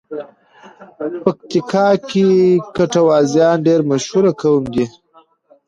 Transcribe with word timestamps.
پکیتیکا 1.23 1.87
کې 2.09 2.25
ګټوازیان 2.75 3.57
ډېر 3.67 3.79
مشهور 3.91 4.25
قوم 4.41 4.63
دی. 4.73 4.85